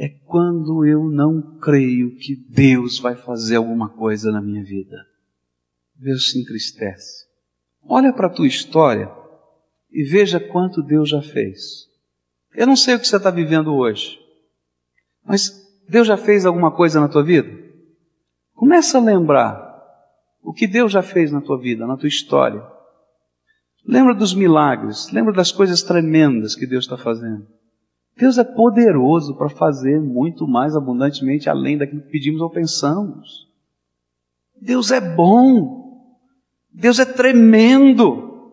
[0.00, 4.96] é quando eu não creio que Deus vai fazer alguma coisa na minha vida.
[5.94, 7.26] Deus se entristece.
[7.84, 9.12] Olha para a tua história
[9.92, 11.89] e veja quanto Deus já fez.
[12.54, 14.18] Eu não sei o que você está vivendo hoje,
[15.24, 15.50] mas
[15.88, 17.50] Deus já fez alguma coisa na tua vida?
[18.54, 19.70] Começa a lembrar
[20.42, 22.62] o que Deus já fez na tua vida, na tua história.
[23.86, 27.46] Lembra dos milagres, lembra das coisas tremendas que Deus está fazendo.
[28.16, 33.48] Deus é poderoso para fazer muito mais abundantemente além daquilo que pedimos ou pensamos.
[34.60, 35.80] Deus é bom.
[36.70, 38.52] Deus é tremendo.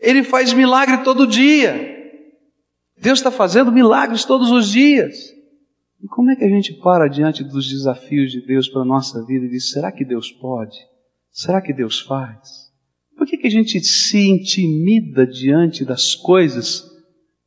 [0.00, 1.91] Ele faz milagre todo dia.
[3.02, 5.14] Deus está fazendo milagres todos os dias.
[6.02, 9.24] E como é que a gente para diante dos desafios de Deus para a nossa
[9.26, 10.76] vida e diz: será que Deus pode?
[11.30, 12.72] Será que Deus faz?
[13.16, 16.90] Por que, que a gente se intimida diante das coisas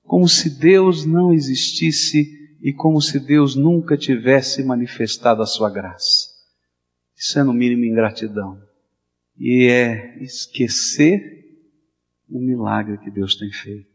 [0.06, 6.30] como se Deus não existisse e como se Deus nunca tivesse manifestado a sua graça.
[7.16, 8.62] Isso é no mínimo ingratidão.
[9.38, 11.22] E é esquecer
[12.30, 13.95] o milagre que Deus tem feito.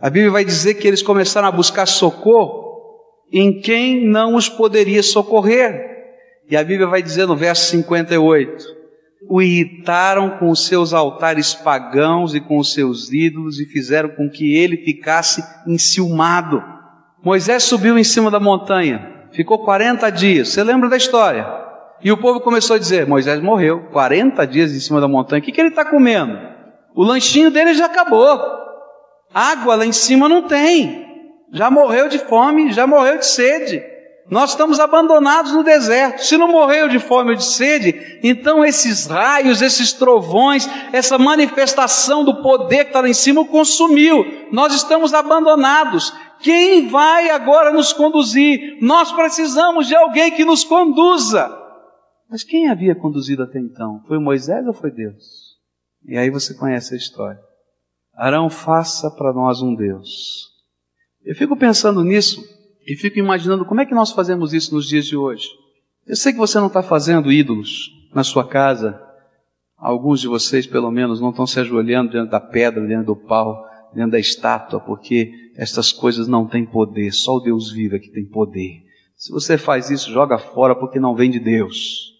[0.00, 2.64] A Bíblia vai dizer que eles começaram a buscar socorro
[3.32, 5.92] em quem não os poderia socorrer.
[6.48, 8.64] E a Bíblia vai dizer no verso 58:
[9.28, 14.28] o irritaram com os seus altares pagãos e com os seus ídolos e fizeram com
[14.28, 16.62] que ele ficasse enciumado.
[17.24, 20.48] Moisés subiu em cima da montanha, ficou 40 dias.
[20.48, 21.46] Você lembra da história?
[22.02, 25.44] E o povo começou a dizer: Moisés morreu, 40 dias em cima da montanha, o
[25.44, 26.38] que, que ele está comendo?
[26.94, 28.63] O lanchinho dele já acabou.
[29.34, 31.04] Água lá em cima não tem.
[31.52, 33.82] Já morreu de fome, já morreu de sede.
[34.30, 36.24] Nós estamos abandonados no deserto.
[36.24, 42.24] Se não morreu de fome ou de sede, então esses raios, esses trovões, essa manifestação
[42.24, 44.24] do poder que está lá em cima consumiu.
[44.50, 46.12] Nós estamos abandonados.
[46.40, 48.78] Quem vai agora nos conduzir?
[48.80, 51.60] Nós precisamos de alguém que nos conduza.
[52.30, 54.02] Mas quem havia conduzido até então?
[54.08, 55.54] Foi Moisés ou foi Deus?
[56.06, 57.40] E aí você conhece a história.
[58.16, 60.52] Arão, faça para nós um Deus.
[61.24, 62.42] Eu fico pensando nisso
[62.86, 65.48] e fico imaginando como é que nós fazemos isso nos dias de hoje.
[66.06, 69.00] Eu sei que você não está fazendo ídolos na sua casa.
[69.76, 73.64] Alguns de vocês, pelo menos, não estão se ajoelhando diante da pedra, diante do pau,
[73.94, 77.12] diante da estátua, porque estas coisas não têm poder.
[77.12, 78.82] Só o Deus vivo é que tem poder.
[79.16, 82.13] Se você faz isso, joga fora porque não vem de Deus.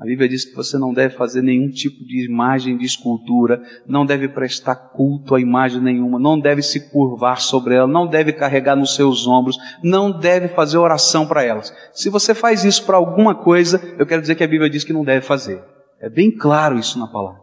[0.00, 4.06] A Bíblia diz que você não deve fazer nenhum tipo de imagem de escultura, não
[4.06, 8.74] deve prestar culto a imagem nenhuma, não deve se curvar sobre ela, não deve carregar
[8.74, 11.70] nos seus ombros, não deve fazer oração para elas.
[11.92, 14.92] Se você faz isso para alguma coisa, eu quero dizer que a Bíblia diz que
[14.94, 15.62] não deve fazer.
[16.00, 17.42] É bem claro isso na palavra.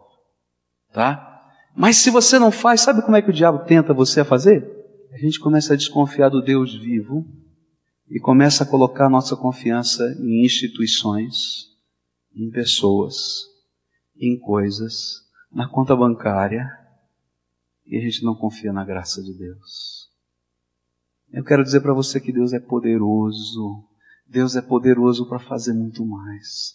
[0.92, 1.24] Tá?
[1.76, 4.68] Mas se você não faz, sabe como é que o diabo tenta você a fazer?
[5.12, 7.24] A gente começa a desconfiar do Deus vivo
[8.10, 11.67] e começa a colocar nossa confiança em instituições
[12.34, 13.44] em pessoas,
[14.16, 16.66] em coisas, na conta bancária,
[17.86, 20.08] e a gente não confia na graça de Deus.
[21.32, 23.84] Eu quero dizer para você que Deus é poderoso,
[24.26, 26.74] Deus é poderoso para fazer muito mais.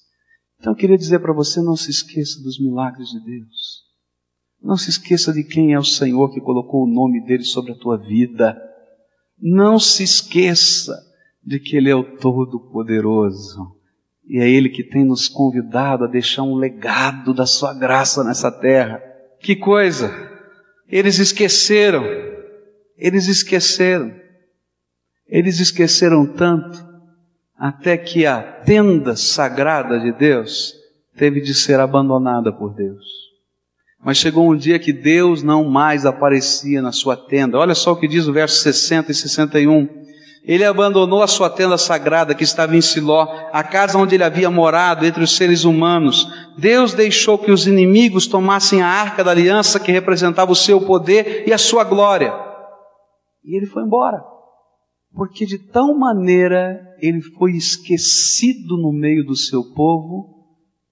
[0.59, 3.83] Então eu queria dizer para você: não se esqueça dos milagres de Deus.
[4.61, 7.77] Não se esqueça de quem é o Senhor que colocou o nome dele sobre a
[7.77, 8.57] tua vida.
[9.37, 10.95] Não se esqueça
[11.43, 13.82] de que Ele é o Todo-Poderoso
[14.27, 18.51] e é Ele que tem nos convidado a deixar um legado da Sua graça nessa
[18.51, 19.01] terra.
[19.39, 20.31] Que coisa!
[20.87, 22.05] Eles esqueceram,
[22.97, 24.13] eles esqueceram,
[25.27, 26.85] eles esqueceram tanto,
[27.57, 30.73] até que a tenda sagrada de Deus
[31.15, 33.23] teve de ser abandonada por Deus.
[34.03, 37.57] Mas chegou um dia que Deus não mais aparecia na sua tenda.
[37.57, 39.87] Olha só o que diz o verso 60 e 61.
[40.45, 44.51] Ele abandonou a sua tenda sagrada que estava em Siló, a casa onde ele havia
[44.51, 46.27] morado entre os seres humanos.
[46.57, 51.47] Deus deixou que os inimigos tomassem a arca da aliança que representava o seu poder
[51.47, 52.33] e a sua glória.
[53.41, 54.21] E ele foi embora.
[55.13, 60.33] Porque de tal maneira ele foi esquecido no meio do seu povo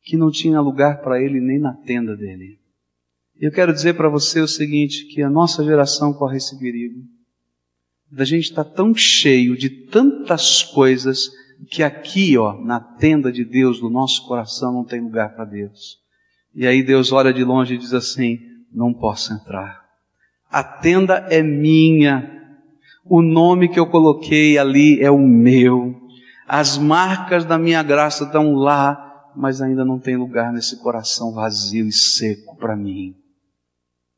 [0.04, 2.58] que não tinha lugar para ele nem na tenda dele.
[3.38, 7.00] Eu quero dizer para você o seguinte, que a nossa geração corre esse perigo
[8.12, 11.30] da gente estar tá tão cheio de tantas coisas
[11.70, 15.98] que aqui, ó, na tenda de Deus, no nosso coração, não tem lugar para Deus.
[16.54, 18.40] E aí Deus olha de longe e diz assim:
[18.74, 19.82] não posso entrar.
[20.50, 22.40] A tenda é minha.
[23.06, 25.96] O nome que eu coloquei ali é o meu.
[26.48, 31.88] As marcas da minha graça estão lá, mas ainda não tem lugar nesse coração vazio
[31.88, 33.16] e seco para mim.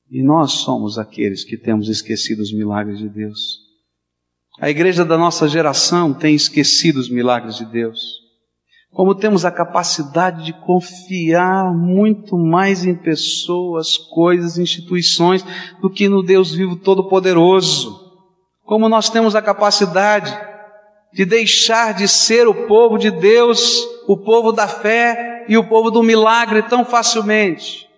[0.10, 3.63] E nós somos aqueles que temos esquecido os milagres de Deus.
[4.60, 8.22] A igreja da nossa geração tem esquecido os milagres de Deus.
[8.92, 15.44] Como temos a capacidade de confiar muito mais em pessoas, coisas, instituições
[15.82, 18.00] do que no Deus vivo todo-poderoso.
[18.64, 20.32] Como nós temos a capacidade
[21.12, 25.90] de deixar de ser o povo de Deus, o povo da fé e o povo
[25.90, 27.90] do milagre tão facilmente.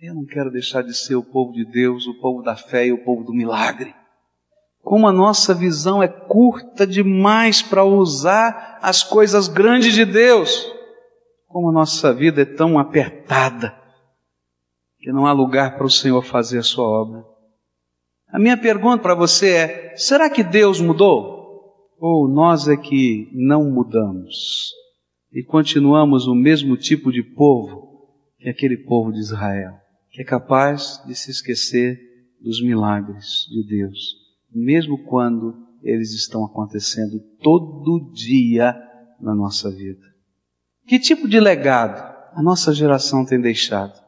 [0.00, 2.92] Eu não quero deixar de ser o povo de Deus, o povo da fé e
[2.92, 3.94] o povo do milagre
[4.82, 10.68] como a nossa visão é curta demais para usar as coisas grandes de Deus,
[11.46, 13.74] como a nossa vida é tão apertada,
[14.98, 17.24] que não há lugar para o Senhor fazer a sua obra.
[18.28, 21.40] A minha pergunta para você é: será que Deus mudou?
[21.98, 24.72] Ou nós é que não mudamos
[25.32, 28.08] e continuamos o mesmo tipo de povo
[28.38, 29.74] que aquele povo de Israel,
[30.10, 32.00] que é capaz de se esquecer
[32.40, 34.21] dos milagres de Deus?
[34.54, 38.74] Mesmo quando eles estão acontecendo todo dia
[39.20, 40.04] na nossa vida.
[40.86, 44.00] Que tipo de legado a nossa geração tem deixado?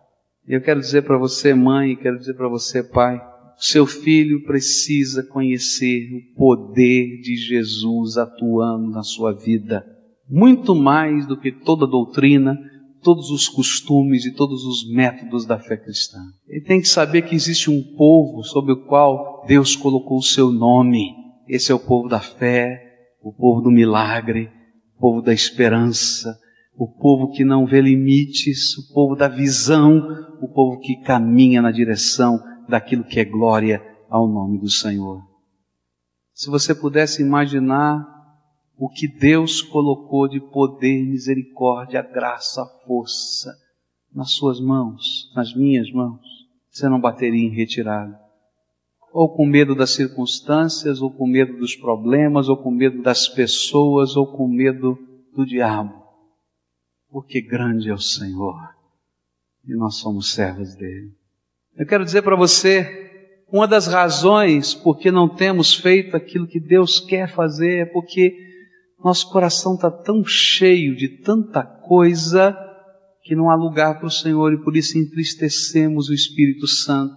[0.46, 3.20] Eu quero dizer para você, mãe, quero dizer para você, pai,
[3.56, 9.86] seu filho precisa conhecer o poder de Jesus atuando na sua vida,
[10.28, 12.58] muito mais do que toda doutrina,
[13.04, 16.18] todos os costumes e todos os métodos da fé cristã.
[16.48, 20.50] Ele tem que saber que existe um povo sobre o qual Deus colocou o seu
[20.50, 21.14] nome.
[21.46, 22.82] Esse é o povo da fé,
[23.22, 24.50] o povo do milagre,
[24.96, 26.36] o povo da esperança,
[26.76, 30.02] o povo que não vê limites, o povo da visão,
[30.40, 35.22] o povo que caminha na direção daquilo que é glória ao nome do Senhor.
[36.32, 38.13] Se você pudesse imaginar
[38.76, 43.54] o que Deus colocou de poder, misericórdia, graça, força
[44.12, 46.20] nas suas mãos, nas minhas mãos,
[46.70, 48.18] você não bateria em retirada.
[49.12, 54.16] Ou com medo das circunstâncias, ou com medo dos problemas, ou com medo das pessoas,
[54.16, 54.98] ou com medo
[55.34, 56.02] do diabo.
[57.10, 58.74] Porque grande é o Senhor
[59.66, 61.12] e nós somos servos dele.
[61.76, 66.60] Eu quero dizer para você, uma das razões por que não temos feito aquilo que
[66.60, 68.36] Deus quer fazer é porque
[69.04, 72.56] nosso coração está tão cheio de tanta coisa
[73.22, 77.14] que não há lugar para o Senhor e por isso entristecemos o Espírito Santo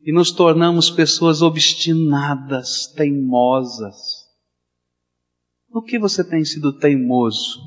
[0.00, 3.96] e nos tornamos pessoas obstinadas, teimosas.
[5.70, 7.60] No que você tem sido teimoso?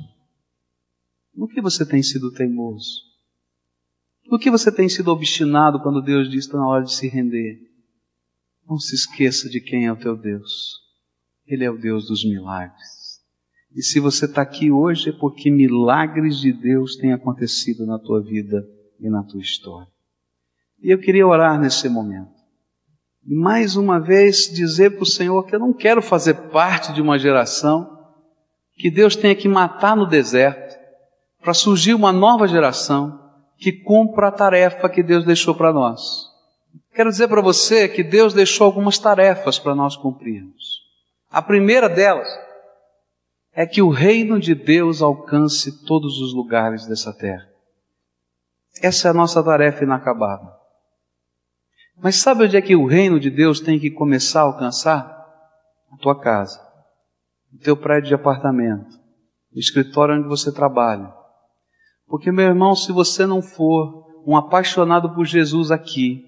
[1.34, 3.04] No que você tem sido teimoso?
[4.26, 7.08] No que você tem sido obstinado quando Deus diz que está na hora de se
[7.08, 7.58] render?
[8.68, 10.78] Não se esqueça de quem é o teu Deus.
[11.46, 12.99] Ele é o Deus dos milagres.
[13.76, 18.22] E se você está aqui hoje é porque milagres de Deus têm acontecido na tua
[18.22, 18.66] vida
[19.00, 19.88] e na tua história.
[20.82, 22.40] E eu queria orar nesse momento.
[23.26, 27.02] E mais uma vez dizer para o Senhor que eu não quero fazer parte de
[27.02, 27.98] uma geração
[28.74, 30.78] que Deus tenha que matar no deserto
[31.42, 33.20] para surgir uma nova geração
[33.58, 36.28] que cumpra a tarefa que Deus deixou para nós.
[36.94, 40.80] Quero dizer para você que Deus deixou algumas tarefas para nós cumprirmos.
[41.30, 42.28] A primeira delas
[43.54, 47.48] é que o reino de Deus alcance todos os lugares dessa terra.
[48.82, 50.60] Essa é a nossa tarefa inacabada.
[52.02, 55.20] Mas sabe onde é que o reino de Deus tem que começar a alcançar?
[55.92, 56.62] A tua casa,
[57.54, 58.96] o teu prédio de apartamento,
[59.54, 61.12] o escritório onde você trabalha.
[62.08, 66.26] Porque, meu irmão, se você não for um apaixonado por Jesus aqui,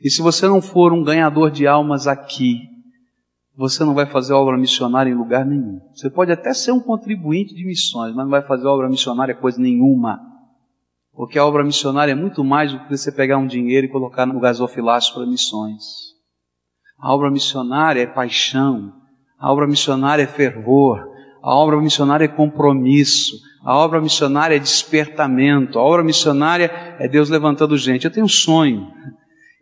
[0.00, 2.60] e se você não for um ganhador de almas aqui,
[3.58, 5.80] você não vai fazer obra missionária em lugar nenhum.
[5.92, 9.60] Você pode até ser um contribuinte de missões, mas não vai fazer obra missionária coisa
[9.60, 10.20] nenhuma.
[11.12, 14.26] Porque a obra missionária é muito mais do que você pegar um dinheiro e colocar
[14.26, 15.82] no gasofilácio para missões.
[17.00, 18.92] A obra missionária é paixão,
[19.36, 21.04] a obra missionária é fervor,
[21.42, 23.34] a obra missionária é compromisso,
[23.64, 28.04] a obra missionária é despertamento, a obra missionária é Deus levantando gente.
[28.04, 28.86] Eu tenho um sonho.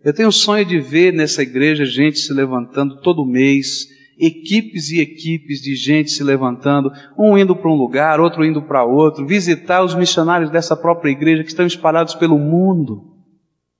[0.06, 5.00] Eu tenho o sonho de ver nessa igreja gente se levantando todo mês, equipes e
[5.00, 9.82] equipes de gente se levantando, um indo para um lugar, outro indo para outro, visitar
[9.82, 13.02] os missionários dessa própria igreja que estão espalhados pelo mundo,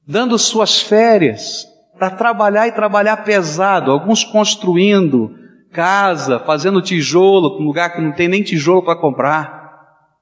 [0.04, 1.64] dando suas férias
[1.96, 5.30] para trabalhar e trabalhar pesado, alguns construindo
[5.70, 9.70] casa, fazendo tijolo, um lugar que não tem nem tijolo para comprar,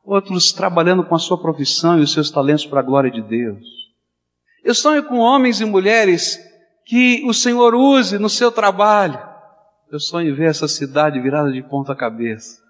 [0.05, 3.84] outros trabalhando com a sua profissão e os seus talentos para a glória de Deus.
[4.65, 6.41] Eu sonho com homens e mulheres
[6.87, 9.21] que o Senhor use no seu trabalho.
[9.93, 12.65] Eu sonho ver essa cidade virada de ponta cabeça.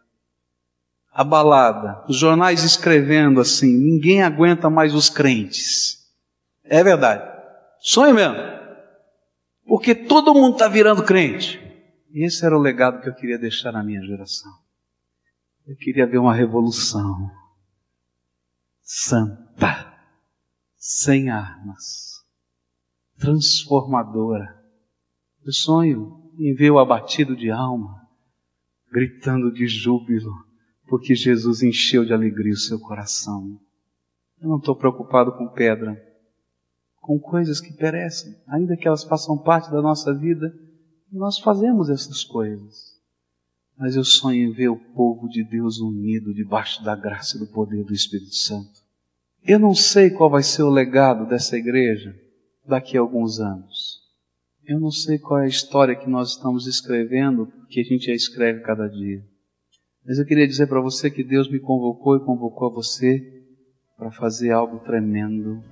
[1.12, 6.05] Abalada, os jornais escrevendo assim: ninguém aguenta mais os crentes.
[6.64, 7.22] É verdade.
[7.78, 8.36] Sonho mesmo.
[9.64, 11.61] Porque todo mundo está virando crente.
[12.12, 14.51] E esse era o legado que eu queria deixar na minha geração.
[15.66, 17.30] Eu queria ver uma revolução
[18.82, 19.93] santa
[20.87, 22.22] sem armas,
[23.16, 24.62] transformadora.
[25.43, 28.07] Eu sonho em ver o abatido de alma,
[28.93, 30.30] gritando de júbilo,
[30.87, 33.59] porque Jesus encheu de alegria o seu coração.
[34.39, 35.97] Eu não estou preocupado com pedra,
[37.01, 40.55] com coisas que perecem, ainda que elas façam parte da nossa vida,
[41.11, 43.01] nós fazemos essas coisas.
[43.78, 47.47] Mas eu sonho em ver o povo de Deus unido debaixo da graça e do
[47.47, 48.84] poder do Espírito Santo.
[49.47, 52.16] Eu não sei qual vai ser o legado dessa igreja
[52.66, 54.01] daqui a alguns anos.
[54.66, 58.14] Eu não sei qual é a história que nós estamos escrevendo, que a gente a
[58.14, 59.22] escreve cada dia.
[60.03, 63.22] Mas eu queria dizer para você que Deus me convocou e convocou a você
[63.99, 65.62] para fazer algo tremendo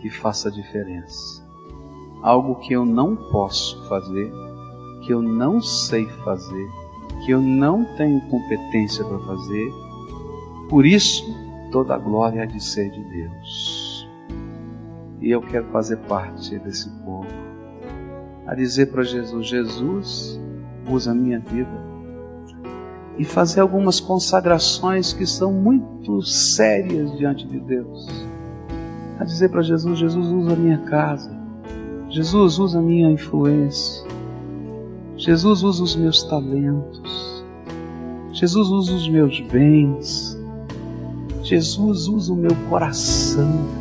[0.00, 1.44] que faça diferença.
[2.22, 4.30] Algo que eu não posso fazer,
[5.04, 6.68] que eu não sei fazer,
[7.26, 9.68] que eu não tenho competência para fazer.
[10.68, 14.08] Por isso, toda a glória há de ser de Deus.
[15.20, 17.26] E eu quero fazer parte desse povo.
[18.46, 20.40] a dizer para Jesus: Jesus,
[20.90, 21.90] usa a minha vida.
[23.18, 28.08] E fazer algumas consagrações que são muito sérias diante de Deus.
[29.18, 31.38] A dizer para Jesus: Jesus, usa a minha casa.
[32.08, 34.04] Jesus, usa a minha influência.
[35.16, 37.44] Jesus, usa os meus talentos.
[38.32, 40.39] Jesus, usa os meus bens.
[41.50, 43.79] Jesus, usa o meu coração.